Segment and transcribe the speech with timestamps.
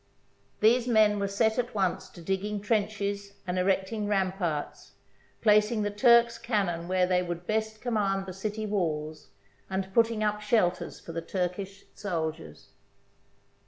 [0.61, 4.93] These men were set at once to digging trenches and erecting ramparts,
[5.43, 9.27] placing the Turks' cannon where they would best command the city walls,
[9.69, 12.69] and putting up shelters for the Turkish sol diers.